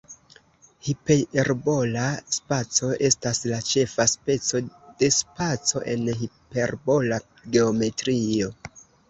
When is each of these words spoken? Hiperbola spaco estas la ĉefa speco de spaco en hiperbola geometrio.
Hiperbola 0.85 2.05
spaco 2.37 2.89
estas 3.09 3.41
la 3.51 3.59
ĉefa 3.67 4.07
speco 4.15 4.63
de 5.03 5.11
spaco 5.19 5.85
en 5.95 6.03
hiperbola 6.23 7.21
geometrio. 7.59 8.51